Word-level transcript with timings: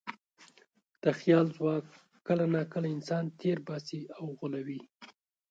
د 1.03 1.05
خیال 1.19 1.45
ځواک 1.57 1.85
کله 2.27 2.43
ناکله 2.55 2.87
انسان 2.95 3.23
تېر 3.39 3.57
باسي 3.67 4.01
او 4.17 4.23
غولوي. 4.37 4.81